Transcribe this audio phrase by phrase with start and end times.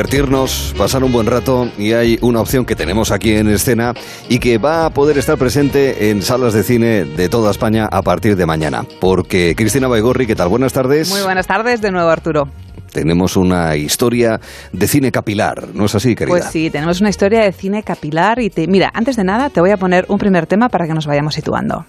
[0.00, 3.92] divertirnos, pasar un buen rato y hay una opción que tenemos aquí en escena
[4.30, 8.00] y que va a poder estar presente en salas de cine de toda España a
[8.00, 8.86] partir de mañana.
[8.98, 10.48] Porque Cristina Baigorri, ¿qué tal?
[10.48, 11.10] Buenas tardes.
[11.10, 12.44] Muy buenas tardes de nuevo, Arturo.
[12.90, 14.40] Tenemos una historia
[14.72, 16.34] de cine capilar, ¿no es así, querida?
[16.34, 18.66] Pues sí, tenemos una historia de cine capilar y te...
[18.66, 21.34] Mira, antes de nada te voy a poner un primer tema para que nos vayamos
[21.34, 21.84] situando.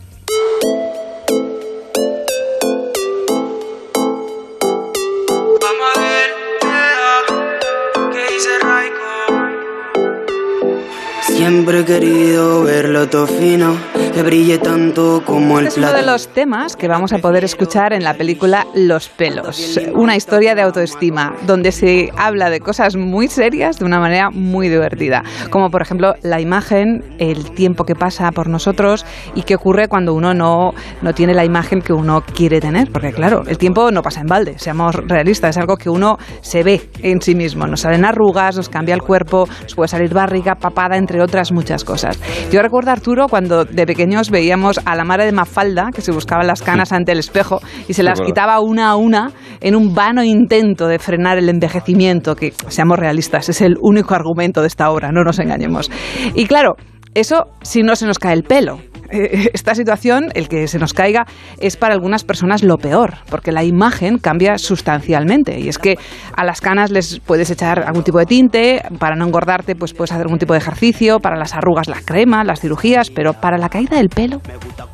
[11.41, 13.75] Siempre he querido verlo todo fino,
[14.13, 17.43] que brille tanto como el Este es uno de los temas que vamos a poder
[17.43, 22.95] escuchar en la película Los pelos, una historia de autoestima, donde se habla de cosas
[22.95, 27.95] muy serias de una manera muy divertida, como por ejemplo la imagen, el tiempo que
[27.95, 32.21] pasa por nosotros y qué ocurre cuando uno no, no tiene la imagen que uno
[32.21, 35.89] quiere tener, porque claro, el tiempo no pasa en balde, seamos realistas, es algo que
[35.89, 39.87] uno se ve en sí mismo, nos salen arrugas, nos cambia el cuerpo, nos puede
[39.87, 42.19] salir barriga, papada, entre otras muchas cosas.
[42.51, 46.43] Yo recuerdo, Arturo, cuando de pequeños veíamos a la madre de Mafalda, que se buscaba
[46.43, 50.23] las canas ante el espejo y se las quitaba una a una en un vano
[50.23, 55.11] intento de frenar el envejecimiento, que, seamos realistas, es el único argumento de esta obra,
[55.11, 55.91] no nos engañemos.
[56.33, 56.77] Y claro,
[57.13, 58.79] eso si no se nos cae el pelo.
[59.11, 61.25] Eh, esta situación, el que se nos caiga,
[61.59, 65.59] es para algunas personas lo peor, porque la imagen cambia sustancialmente.
[65.59, 65.97] Y es que
[66.35, 70.11] a las canas les puedes echar algún tipo de tinte, para no engordarte, pues puedes
[70.11, 73.69] hacer algún tipo de ejercicio, para las arrugas la crema, las cirugías, pero para la
[73.69, 74.41] caída del pelo,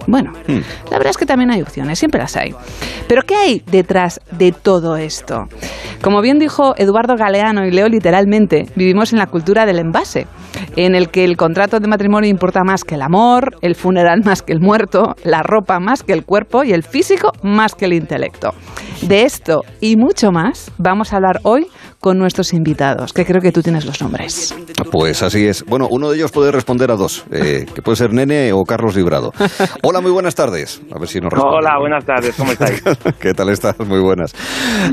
[0.07, 0.89] bueno, hmm.
[0.91, 2.55] la verdad es que también hay opciones, siempre las hay.
[3.07, 5.45] Pero ¿qué hay detrás de todo esto?
[6.01, 10.27] Como bien dijo Eduardo Galeano, y leo literalmente, vivimos en la cultura del envase,
[10.75, 14.41] en el que el contrato de matrimonio importa más que el amor, el funeral más
[14.41, 17.94] que el muerto, la ropa más que el cuerpo y el físico más que el
[17.94, 18.53] intelecto.
[19.01, 21.68] De esto y mucho más vamos a hablar hoy
[22.00, 24.56] con nuestros invitados, que creo que tú tienes los nombres.
[24.91, 25.66] Pues así es.
[25.66, 28.95] Bueno, uno de ellos puede responder a dos, eh, que puede ser Nene o Carlos
[28.95, 29.34] Librado.
[29.84, 30.81] Hola, muy buenas tardes.
[30.95, 31.57] A ver si nos responde.
[31.57, 32.81] Hola, buenas tardes, ¿cómo estáis?
[33.19, 33.78] ¿Qué tal estás?
[33.79, 34.34] Muy buenas.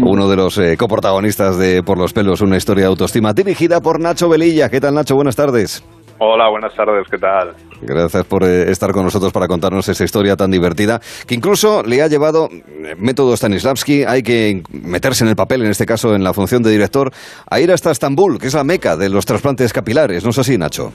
[0.02, 4.00] Uno de los eh, coprotagonistas de Por los pelos, una historia de autoestima, dirigida por
[4.00, 4.68] Nacho Velilla.
[4.68, 5.14] ¿Qué tal, Nacho?
[5.14, 5.84] Buenas tardes.
[6.18, 7.54] Hola, buenas tardes, ¿qué tal?
[7.82, 12.02] Gracias por eh, estar con nosotros para contarnos esa historia tan divertida, que incluso le
[12.02, 16.22] ha llevado eh, método Stanislavski, hay que meterse en el papel, en este caso en
[16.22, 17.10] la función de director,
[17.50, 20.56] a ir hasta Estambul, que es la meca de los trasplantes capilares, ¿no es así,
[20.56, 20.92] Nacho?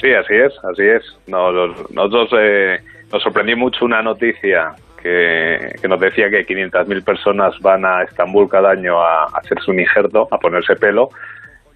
[0.00, 1.02] Sí, así es, así es.
[1.28, 2.78] nosotros eh,
[3.12, 8.70] nos sorprendió mucho una noticia que, nos decía que 500.000 personas van a Estambul cada
[8.70, 11.10] año a hacerse un injerto, a ponerse pelo,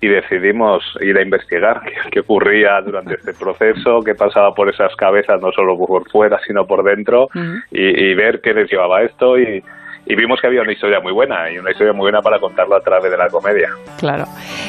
[0.04, 5.40] y decidimos ir a investigar qué, ocurría durante este proceso, qué pasaba por esas cabezas,
[5.40, 7.28] no solo por fuera, sino por dentro,
[7.70, 9.62] y, ver qué les llevaba esto y,
[10.06, 12.80] vimos que había una historia muy buena y una historia muy buena para contarlo a
[12.80, 13.70] través de la comedia.
[13.98, 14.24] Claro.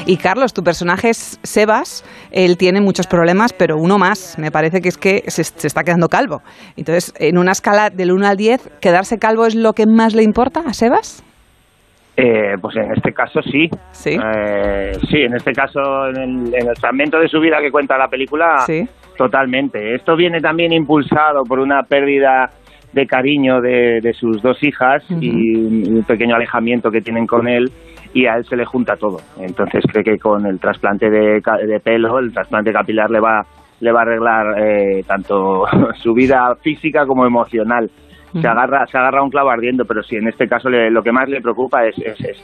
[0.06, 4.80] Y Carlos, tu personaje es Sebas, él tiene muchos problemas, pero uno más, me parece
[4.80, 6.42] que es que se, se está quedando calvo.
[6.78, 10.24] Entonces, en una escala del 1 al 10, ¿quedarse calvo es lo que más le
[10.24, 11.26] importa a Sebas?
[12.18, 13.70] Eh, pues en este caso sí.
[13.92, 14.18] Sí.
[14.22, 18.60] Eh, sí, en este caso, en el, fragmento de su vida que cuenta la película,
[18.66, 18.88] sí.
[19.18, 19.96] totalmente.
[19.96, 22.50] Esto viene también impulsado por una pérdida
[22.94, 27.70] de cariño de, sus dos hijas y un pequeño alejamiento que tienen con él
[28.14, 29.18] y a él se le junta todo.
[29.38, 31.42] Entonces cree que con el trasplante de,
[31.84, 33.46] pelo, el trasplante capilar le va
[33.82, 35.66] le va a arreglar eh, tanto
[36.02, 37.92] su vida física como emocional
[38.42, 41.30] se agarra se agarra un clavo ardiendo, pero sí, en este caso lo que más
[41.30, 41.96] le preocupa es,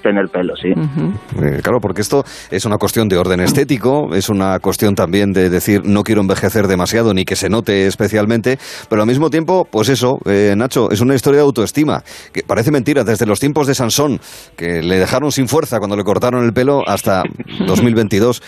[0.02, 0.70] tener pelo, sí.
[0.70, 5.50] Eh, claro, porque esto es una cuestión de orden estético, es una cuestión también de
[5.50, 8.58] decir no quiero envejecer demasiado ni que se note especialmente,
[8.90, 12.72] pero al mismo tiempo, pues eso, eh, Nacho, es una historia de autoestima, que parece
[12.72, 14.20] mentira, desde los tiempos de Sansón,
[14.56, 17.24] que le dejaron sin fuerza cuando le cortaron el pelo, hasta
[17.68, 18.42] 2022.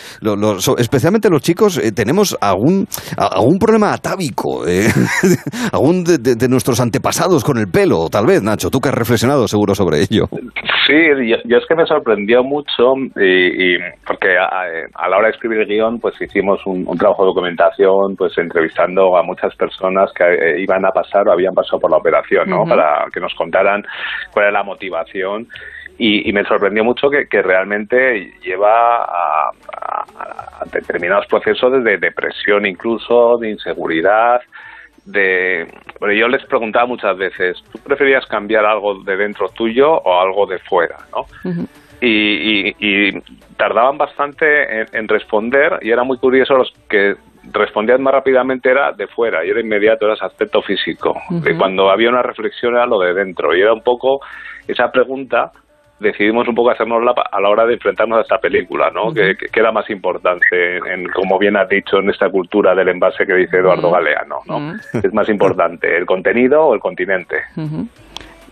[0.77, 2.87] especialmente los chicos, eh, tenemos algún,
[3.17, 4.63] algún problema atávico,
[5.71, 9.73] algún de nuestros antepasados con el pelo, tal vez, Nacho, tú que has reflexionado seguro
[9.73, 10.27] sobre ello.
[10.85, 10.93] Sí,
[11.45, 15.99] yo, es que me sorprendió mucho y, porque a, la hora de escribir el guion
[15.99, 20.91] pues hicimos un, trabajo de documentación pues entrevistando a muchas personas que eh, iban a
[20.91, 22.65] pasar o habían pasado por la operación, ¿no?
[22.65, 23.85] Para que nos contaran
[24.33, 25.47] cuál era la motivación
[25.97, 29.51] y, me sorprendió mucho que, realmente lleva a,
[30.71, 34.41] determinados procesos de depresión incluso, de inseguridad,
[35.05, 35.67] de...
[35.99, 40.45] Bueno, yo les preguntaba muchas veces, ¿tú preferías cambiar algo de dentro tuyo o algo
[40.45, 40.97] de fuera?
[41.11, 41.25] ¿no?
[42.05, 43.11] y,
[43.57, 47.15] tardaban bastante en, responder y era muy curioso los que
[47.51, 51.15] respondían más rápidamente era de fuera y era inmediato, era ese aspecto físico.
[51.45, 54.19] y cuando había una reflexión era lo de dentro y era un poco
[54.67, 55.51] esa pregunta
[56.03, 57.01] decidimos un poco hacernos
[57.31, 59.13] a la hora de enfrentarnos a esta película, ¿no?
[59.13, 63.33] que, era más importante, en, como bien has dicho, en esta cultura del envase que
[63.33, 64.75] dice Eduardo Galeano, ¿no?
[64.93, 67.37] Es más importante el contenido o el continente.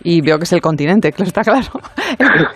[0.04, 1.66] Y veo que es el continente, claro, está claro.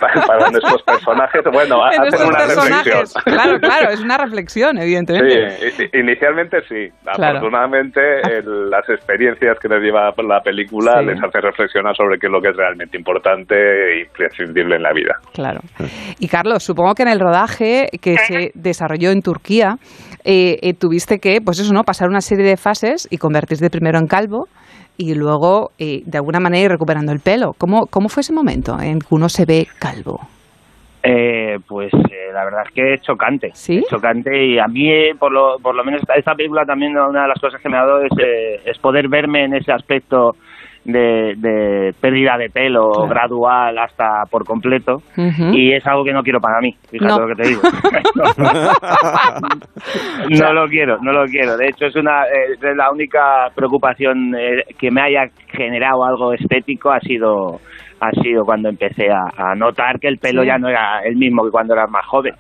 [0.00, 3.22] para, nuestros personajes, bueno, hacen una reflexión.
[3.24, 5.70] Claro, claro, es una reflexión, evidentemente.
[5.70, 6.88] Sí, inicialmente sí.
[7.06, 8.00] Afortunadamente,
[8.44, 12.48] las experiencias que nos lleva la película les hace reflexionar sobre qué es lo que
[12.48, 15.14] es realmente importante e imprescindible en la vida.
[15.32, 15.60] Claro.
[16.18, 19.76] Y Carlos, supongo que en el rodaje que se desarrolló en Turquía,
[20.24, 21.84] eh, eh, tuviste que, pues eso, ¿no?
[21.84, 24.48] Pasar una serie de fases y convertirte primero en calvo
[24.96, 27.54] y luego, eh, de alguna manera, ir recuperando el pelo.
[27.58, 30.20] ¿Cómo, ¿Cómo fue ese momento en que uno se ve calvo?
[31.02, 33.50] Eh, pues eh, la verdad es que es chocante.
[33.54, 33.84] ¿Sí?
[33.88, 37.40] chocante y a mí, por lo, por lo menos, esta película también una de las
[37.40, 38.12] cosas que me ha dado es,
[38.64, 40.34] es poder verme en ese aspecto
[40.86, 46.60] de, pérdida de pelo gradual hasta por completo y es algo que no quiero para
[46.60, 47.62] mí, fíjate lo que te digo.
[50.30, 51.56] no lo quiero, no lo quiero.
[51.56, 56.90] De hecho, es una eh, la única preocupación eh, que me haya generado algo estético
[56.90, 57.60] ha sido
[57.98, 61.50] ha sido cuando empecé a, notar que el pelo ya no era el mismo que
[61.50, 62.34] cuando era más joven.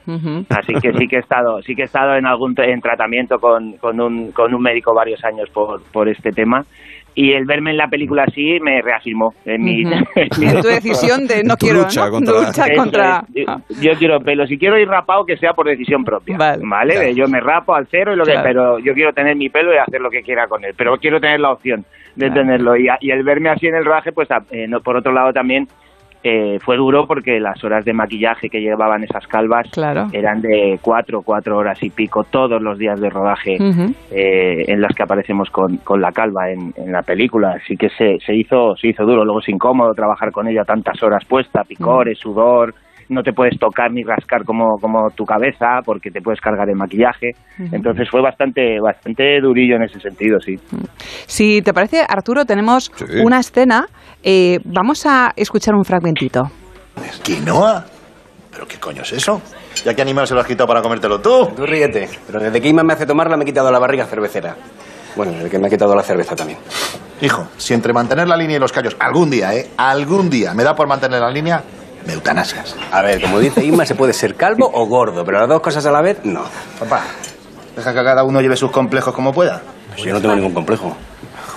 [0.50, 3.72] Así que sí que he estado, sí que he estado en algún en tratamiento con,
[3.78, 6.66] con, un, con un médico varios años por, por este tema
[7.18, 9.82] y el verme en la película así me reafirmó en mi,
[10.62, 13.24] tu decisión de no quiero lucha contra,
[13.80, 14.46] Yo, quiero pelo.
[14.46, 18.12] Si quiero ir rapado que sea por decisión propia vale, yo me rapo al cero
[18.12, 20.62] y lo que pero yo quiero tener mi pelo y hacer lo que quiera con
[20.64, 21.86] él pero quiero tener la opción
[22.16, 25.32] de tenerlo y, y, el verme así en el rodaje pues eh, por otro lado
[25.32, 25.66] también
[26.28, 29.68] eh, fue duro porque las horas de maquillaje que llevaban esas calvas
[30.12, 33.56] eran de cuatro, cuatro horas y pico todos los días de rodaje
[34.10, 37.60] eh, en las que aparecemos con, con la calva en, en, la película.
[37.62, 41.00] Así que se, se, hizo, se hizo duro, luego es incómodo trabajar con ella tantas
[41.00, 42.74] horas puesta, picores, sudor,
[43.08, 46.76] no te puedes tocar ni rascar como, como tu cabeza porque te puedes cargar el
[46.76, 47.32] maquillaje.
[47.72, 50.54] Entonces fue bastante, bastante durillo en ese sentido, sí.
[51.26, 52.90] Si te parece, Arturo, tenemos
[53.22, 53.86] una escena.
[54.22, 56.44] Eh, vamos a escuchar un fragmentito.
[57.22, 57.84] ¿Quinoa?
[58.50, 59.42] ¿Pero qué coño es eso?
[59.84, 61.50] ¿Ya qué animal se lo has quitado para comértelo tú?
[61.54, 64.56] Tú ríete, pero desde que Ima me hace tomarla me he quitado la barriga cervecera.
[65.14, 66.58] Bueno, desde que me ha quitado la cerveza también.
[67.20, 69.66] Hijo, si entre mantener la línea y los callos, algún día, ¿eh?
[69.76, 71.62] Algún día me da por mantener la línea,
[72.14, 72.74] eutanasias.
[72.92, 75.84] A ver, como dice Inma, se puede ser calvo o gordo, pero las dos cosas
[75.86, 76.42] a la vez, no.
[76.78, 77.02] Papá,
[77.76, 79.62] deja que cada uno lleve sus complejos como pueda.
[79.88, 80.96] Pues yo no tengo ningún complejo.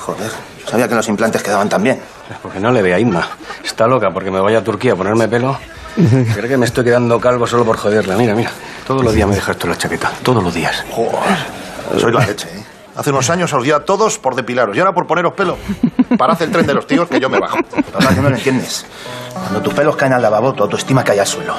[0.02, 0.32] Joder,
[0.66, 2.00] sabía que los implantes quedaban tan bien.
[2.42, 3.28] Porque no le ve a Inma.
[3.64, 5.58] Está loca porque me vaya a Turquía a ponerme pelo.
[6.34, 8.16] Creo que me estoy quedando calvo solo por joderla.
[8.16, 8.52] Mira, mira.
[8.86, 10.12] Todos los días me dejas esto en la chaqueta.
[10.24, 10.86] Todos los días.
[10.92, 11.20] Joder.
[12.00, 12.64] Soy la leche, ¿eh?
[12.96, 15.58] Hace unos años os di a todos por depilaros y ahora por poneros pelo.
[16.18, 17.58] Parad el tren de los tíos que yo me bajo.
[17.94, 18.86] Papá, que no lo entiendes.
[19.34, 21.56] Cuando tus pelos caen al lavabo, tu autoestima cae al suelo.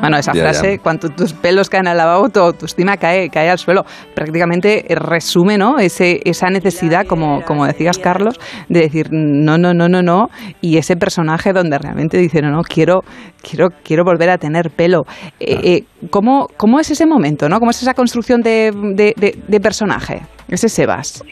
[0.00, 3.86] Bueno, esa frase, cuando tus pelos caen al lavabo, tu autoestima cae, cae al suelo.
[4.14, 5.78] Prácticamente resume ¿no?
[5.78, 8.38] Ese, esa necesidad, como, como decías, Carlos,
[8.68, 10.28] de decir no, no, no, no, no.
[10.60, 13.00] Y ese personaje donde realmente dice, no, no, quiero,
[13.42, 15.04] quiero, quiero volver a tener pelo.
[15.40, 17.48] Eh, eh, ¿cómo, ¿Cómo es ese momento?
[17.48, 17.58] ¿no?
[17.58, 20.20] ¿Cómo es esa construcción de, de, de personaje?
[20.48, 21.22] Ese Sebas.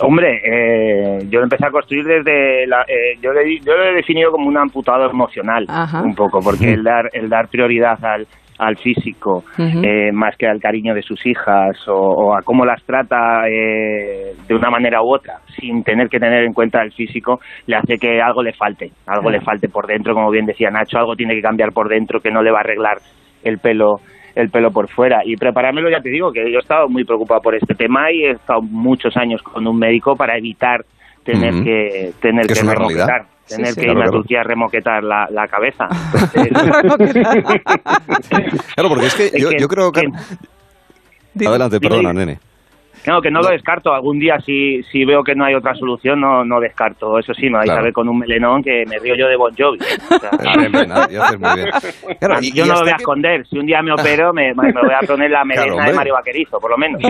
[0.00, 3.30] Hombre, eh, yo lo empecé a construir desde la, eh, yo,
[3.64, 5.66] yo lo he definido como un amputado emocional
[6.02, 8.26] un poco porque el dar el dar prioridad al
[8.58, 13.44] al físico eh, más que al cariño de sus hijas o, a cómo las trata
[13.44, 17.98] de una manera u otra sin tener que tener en cuenta el físico le hace
[17.98, 20.12] que algo le falte algo le falte por dentro.
[20.12, 22.62] Como bien decía Nacho algo tiene que cambiar por dentro que no le va a
[22.62, 22.98] arreglar
[23.44, 24.00] el pelo
[24.38, 25.22] el pelo por fuera.
[25.24, 28.24] Y preparármelo, ya te digo, que yo he estado muy preocupado por este tema y
[28.24, 30.84] he estado muchos años con un médico para evitar
[31.24, 33.26] tener que tener que, remoquetar.
[33.48, 35.88] Tener que ir a Turquía a remoquetar la, la cabeza.
[38.74, 40.08] claro, porque es que yo, creo que...
[41.44, 42.38] Adelante, perdona, nene.
[43.06, 43.92] No, que no, lo descarto.
[43.92, 47.18] Algún día si, si veo que no hay otra solución, no, no descarto.
[47.18, 49.54] Eso sí, me vais a ver con un melenón que me río yo de Bon
[49.56, 49.78] Jovi.
[52.52, 53.46] yo no lo voy a esconder.
[53.46, 56.58] Si un día me opero, me, me voy a poner la melena de Mario Vaquerizo,
[56.58, 57.00] por lo menos.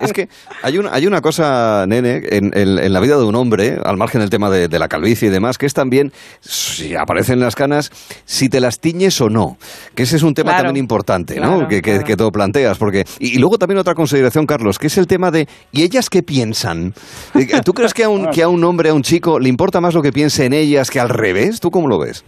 [0.00, 0.28] Es que
[0.62, 4.20] hay, un, hay una cosa, nene, en, en, la vida de un hombre, al margen
[4.20, 7.90] del tema de, la calvicie y demás, que es también, si aparecen las canas,
[8.24, 9.56] si te las tiñes o no.
[9.94, 11.68] Que ese es un tema también importante, ¿no?
[11.68, 12.78] que, que, que, todo planteas.
[12.78, 16.08] porque Y, y luego también otra consideración, Carlos, que es el tema de ¿y ellas
[16.10, 16.92] qué piensan?
[17.34, 19.80] Eh, ¿Tú crees que a un, que a un hombre, a un chico, le importa
[19.80, 21.60] más lo que piense en ellas que al revés?
[21.60, 22.24] ¿Tú cómo lo ves?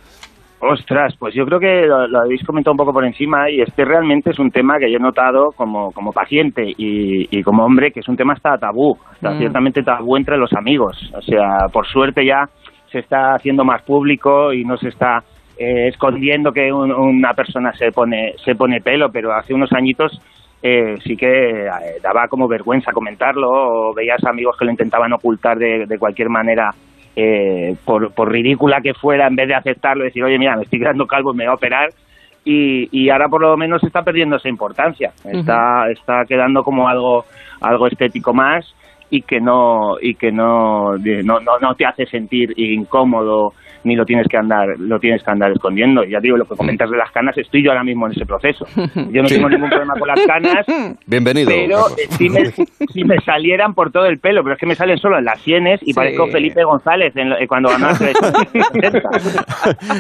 [0.61, 4.30] Ostras, pues yo creo que lo, habéis comentado un poco por encima y este realmente
[4.30, 8.09] es un tema que yo he notado como, como paciente y, como hombre que es
[8.09, 9.38] un tema hasta tabú, hasta mm.
[9.38, 10.97] ciertamente tabú entre los amigos.
[11.14, 12.44] O sea, por suerte ya
[12.90, 15.18] se está haciendo más público y no se está
[15.59, 20.18] eh, escondiendo que una persona se pone, se pone pelo, pero hace unos añitos
[20.66, 21.71] eh, sí que eh,
[22.02, 23.50] daba como vergüenza comentarlo,
[23.90, 26.71] o veías amigos que lo intentaban ocultar de, de cualquier manera,
[27.14, 30.78] eh, por, por ridícula que fuera, en vez de aceptarlo, decir, oye, mira, me estoy
[30.78, 31.90] quedando calvo, me voy a operar,
[32.47, 37.26] y, y ahora por lo menos está perdiendo esa importancia, está, está quedando como algo,
[37.61, 38.75] algo estético más,
[39.14, 43.52] y que no y que no, no, no te hace sentir incómodo
[43.85, 46.02] ni lo tienes que andar lo tienes que andar escondiendo.
[46.04, 48.66] Ya digo, lo que comentas de las canas, estoy yo ahora mismo en ese proceso.
[49.12, 50.66] Yo no tengo ningún problema con las canas.
[51.06, 51.49] Bienvenido.
[51.50, 52.44] Pero eh, si me,
[52.92, 55.40] si me salieran por todo el pelo, pero es que me salen solo en las
[55.42, 57.88] sienes y parezco Felipe González en, eh, cuando ganó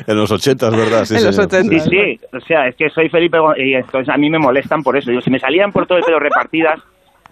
[0.06, 1.04] En los 80, ¿verdad?
[1.04, 1.78] Sí, en los 80.
[1.78, 2.18] Sí, sí.
[2.32, 5.10] O sea, es que soy Felipe González y entonces a mí me molestan por eso.
[5.10, 6.80] Digo, si me salían por todo el pelo repartidas,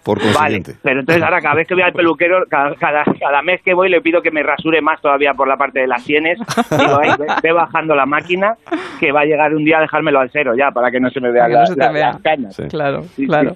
[0.03, 3.73] por Vale, pero entonces ahora cada vez que voy al peluquero, cada, cada, mes que
[3.73, 6.37] voy le pido que me rasure más todavía por la parte de las sienes.
[6.69, 8.55] Digo, ahí ve, bajando la máquina
[8.99, 11.21] que va a llegar un día a dejármelo al cero ya para que no se
[11.21, 12.61] me vean las cañas.
[12.69, 13.55] Claro, claro.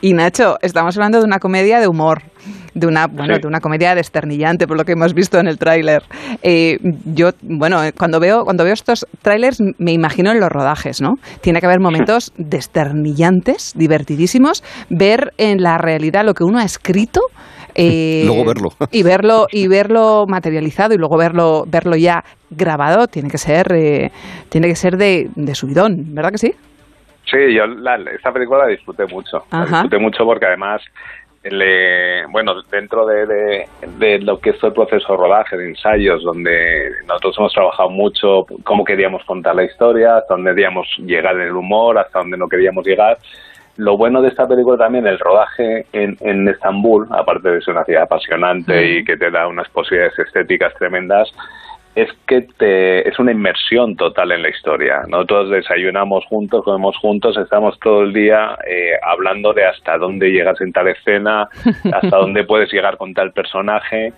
[0.00, 2.22] Y Nacho, estamos hablando de una comedia de humor
[2.74, 6.02] de una, bueno, de una comedia desternillante, por lo que hemos visto en el tráiler.
[6.42, 11.00] Eh, yo, bueno, eh, cuando veo, cuando veo estos tráilers me imagino en los rodajes,
[11.00, 11.14] ¿no?
[11.40, 17.20] Tiene que haber momentos desternillantes, divertidísimos, ver en la realidad lo que uno ha escrito.
[17.76, 23.30] Eh, luego verlo y verlo y verlo materializado y luego verlo verlo ya grabado tiene
[23.30, 23.68] que ser
[24.48, 26.52] tiene que ser de, de subidón verdad que sí
[27.30, 27.62] Sí, yo
[28.12, 29.44] esta película la disfruté mucho.
[29.52, 30.82] La disfruté mucho porque además
[31.42, 33.66] le, bueno, dentro de,
[33.98, 38.46] de, lo que es el proceso de rodaje, de ensayos, donde nosotros hemos trabajado mucho
[38.64, 42.48] cómo queríamos contar la historia, hasta dónde queríamos llegar en el humor, hasta dónde no
[42.48, 43.18] queríamos llegar.
[43.76, 47.84] Lo bueno de esta película también, el rodaje en, en Estambul, aparte de ser una
[47.84, 51.32] ciudad apasionante y que te da unas posibilidades estéticas tremendas,
[51.94, 55.02] es que te, es una inmersión total en la historia.
[55.08, 60.60] Nosotros desayunamos juntos, comemos juntos, estamos todo el día eh, hablando de hasta dónde llegas
[60.60, 61.48] en tal escena,
[61.92, 64.12] hasta dónde puedes llegar con tal personaje,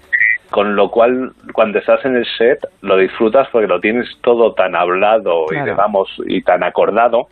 [0.50, 4.76] con lo cual cuando estás en el set lo disfrutas porque lo tienes todo tan
[4.76, 7.28] hablado y digamos y tan acordado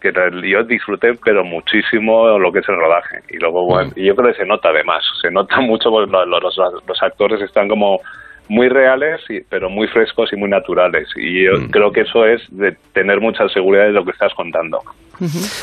[0.00, 0.10] que
[0.42, 4.00] yo disfruté pero muchísimo lo que es el rodaje y luego bueno, mm.
[4.00, 6.56] y yo creo que se nota además se nota mucho porque los,
[6.88, 8.00] los actores están como
[8.48, 11.08] muy reales, pero muy frescos y muy naturales.
[11.16, 11.70] Y yo mm.
[11.70, 14.80] creo que eso es de tener mucha seguridad de lo que estás contando.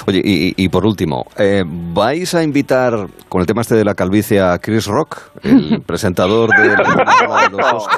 [0.07, 4.39] Oye, y, por último, eh, ¿vais a invitar con el tema este de la calvicie
[4.39, 6.77] a Chris Rock, el presentador de,
[7.51, 7.87] los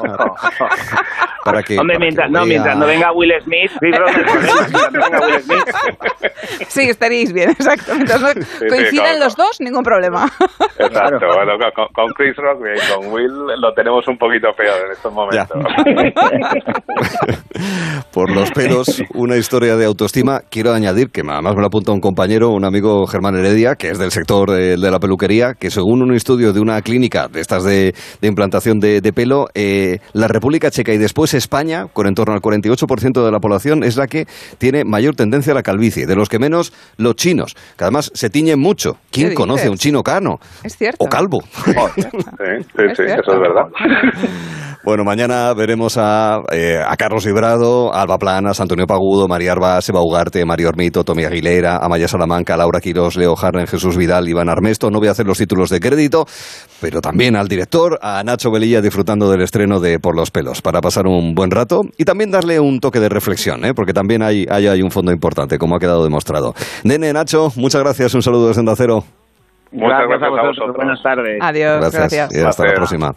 [1.44, 4.12] Para que, Hombre, mientras, no, mientras no venga Will Smith, Chris Rock
[4.92, 5.66] no venga Will Smith.
[6.68, 7.94] Sí, estaréis bien, exacto.
[7.96, 8.28] Mientras no
[8.70, 10.32] coinciden los dos, ningún problema.
[10.78, 11.54] Exacto, bueno,
[11.94, 15.58] con, Chris Rock y con Will lo tenemos un poquito peor en estos momentos.
[18.12, 20.42] por los pelos, una historia de autoestima.
[20.50, 24.00] Quiero añadir que además me lo apunta un compañero, un amigo Germán Heredia, que es
[24.00, 27.94] del sector de, la peluquería, que según un estudio de una clínica de estas de,
[28.22, 33.26] implantación de, pelo, eh, la República Checa y después España, con en torno al 48%
[33.26, 34.28] de la población, es la que
[34.58, 36.06] tiene mayor tendencia a la calvicie.
[36.06, 38.98] De los que menos, los chinos, que además se tiñen mucho.
[39.12, 40.40] ¿Quién conoce a un chino cano?
[40.64, 41.04] Es cierto.
[41.04, 41.42] O calvo.
[41.66, 43.68] sí, sí, sí, eso es verdad.
[44.84, 50.02] Bueno, mañana veremos a, eh, a Carlos Librado, Alba Planas, Antonio Pagudo, María Arbas, Eva
[50.02, 54.92] Ugarte, Mario Ormito, Tommy Aguilera, Amaya Salamanca, Laura Quirós, Leo Harren, Jesús Vidal, Iván Armesto.
[54.92, 56.26] No voy a hacer los títulos de crédito,
[56.80, 60.82] pero también al director, a Nacho Velilla, disfrutando del estreno de Por los pelos, para
[60.82, 63.74] pasar un buen rato y también darle un toque de reflexión, ¿eh?
[63.74, 66.54] porque también hay, hay, hay un fondo importante, como ha quedado demostrado.
[66.84, 68.14] Nene, Nacho, muchas gracias.
[68.14, 69.04] Un saludo desde Cero.
[69.72, 70.76] Muchas gracias, a, vosotros.
[70.76, 71.38] Buenas tardes.
[71.42, 71.94] Adiós.
[71.94, 72.36] Gracias.
[72.36, 73.12] Y hasta la próxima.